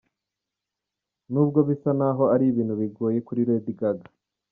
[1.31, 4.07] N’ubwo bisa naho ari ibintu bigoye kuri Lady Gaga.